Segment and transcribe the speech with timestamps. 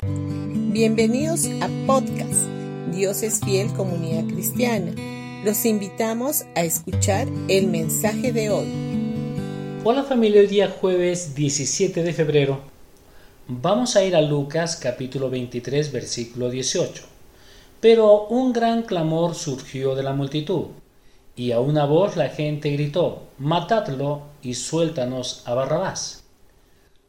[0.00, 2.46] Bienvenidos a podcast
[2.92, 4.92] Dios es fiel comunidad cristiana.
[5.44, 8.68] Los invitamos a escuchar el mensaje de hoy.
[9.82, 12.60] Hola familia, hoy día jueves 17 de febrero.
[13.48, 17.02] Vamos a ir a Lucas capítulo 23 versículo 18.
[17.80, 20.66] Pero un gran clamor surgió de la multitud,
[21.34, 26.27] y a una voz la gente gritó, Matadlo y suéltanos a Barrabás.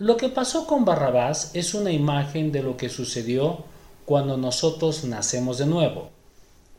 [0.00, 3.64] Lo que pasó con Barrabás es una imagen de lo que sucedió
[4.06, 6.08] cuando nosotros nacemos de nuevo.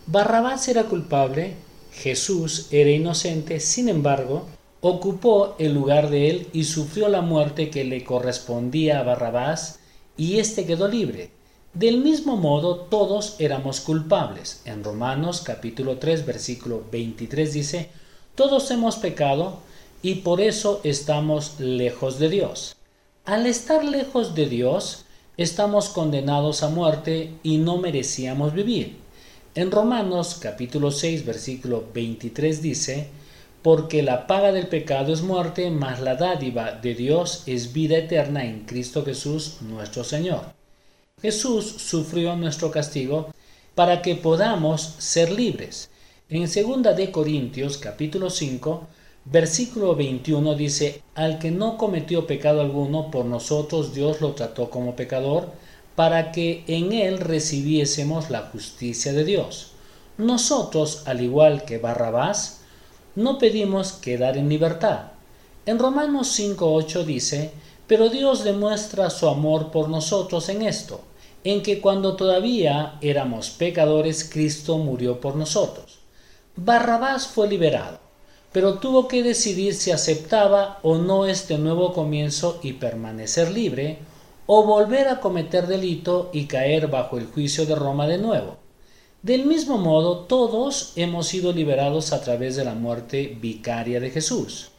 [0.08, 1.54] Barrabás era culpable,
[1.92, 4.48] Jesús era inocente, sin embargo,
[4.82, 9.78] ocupó el lugar de él y sufrió la muerte que le correspondía a Barrabás,
[10.18, 11.30] y éste quedó libre.
[11.76, 14.64] Del mismo modo, todos éramos culpables.
[14.66, 17.90] En Romanos capítulo 3 versículo 23 dice,
[18.34, 19.60] todos hemos pecado
[20.02, 22.76] y por eso estamos lejos de Dios.
[23.26, 25.06] Al estar lejos de Dios,
[25.38, 28.98] estamos condenados a muerte y no merecíamos vivir.
[29.54, 33.10] En Romanos capítulo 6 versículo 23 dice,
[33.62, 38.44] porque la paga del pecado es muerte, mas la dádiva de Dios es vida eterna
[38.44, 40.56] en Cristo Jesús nuestro Señor.
[41.22, 43.32] Jesús sufrió nuestro castigo
[43.76, 45.92] para que podamos ser libres.
[46.28, 48.88] En 2 de Corintios capítulo 5
[49.26, 54.96] versículo 21 dice, al que no cometió pecado alguno, por nosotros Dios lo trató como
[54.96, 55.50] pecador,
[55.96, 59.72] para que en él recibiésemos la justicia de Dios.
[60.18, 62.62] Nosotros, al igual que Barrabás,
[63.16, 65.12] no pedimos quedar en libertad.
[65.66, 67.52] En Romanos 5.8 dice,
[67.88, 71.02] pero Dios demuestra su amor por nosotros en esto,
[71.44, 76.00] en que cuando todavía éramos pecadores, Cristo murió por nosotros.
[76.56, 78.00] Barrabás fue liberado,
[78.52, 84.00] pero tuvo que decidir si aceptaba o no este nuevo comienzo y permanecer libre,
[84.46, 88.58] o volver a cometer delito y caer bajo el juicio de Roma de nuevo.
[89.22, 94.72] Del mismo modo, todos hemos sido liberados a través de la muerte vicaria de Jesús,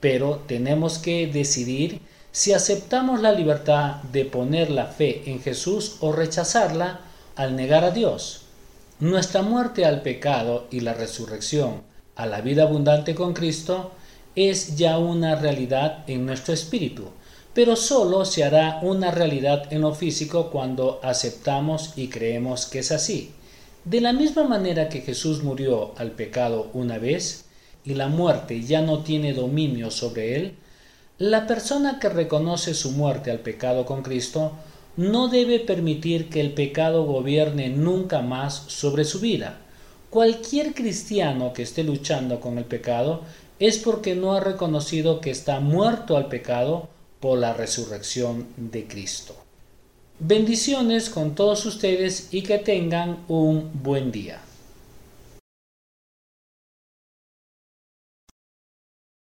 [0.00, 2.02] pero tenemos que decidir
[2.32, 7.00] si aceptamos la libertad de poner la fe en Jesús o rechazarla
[7.36, 8.42] al negar a Dios.
[8.98, 13.92] Nuestra muerte al pecado y la resurrección a la vida abundante con Cristo
[14.36, 17.08] es ya una realidad en nuestro espíritu,
[17.52, 22.90] pero solo se hará una realidad en lo físico cuando aceptamos y creemos que es
[22.90, 23.32] así.
[23.84, 27.44] De la misma manera que Jesús murió al pecado una vez
[27.84, 30.54] y la muerte ya no tiene dominio sobre él,
[31.18, 34.52] la persona que reconoce su muerte al pecado con Cristo
[34.96, 39.60] no debe permitir que el pecado gobierne nunca más sobre su vida.
[40.14, 43.22] Cualquier cristiano que esté luchando con el pecado
[43.58, 46.88] es porque no ha reconocido que está muerto al pecado
[47.18, 49.34] por la resurrección de Cristo.
[50.20, 54.38] Bendiciones con todos ustedes y que tengan un buen día.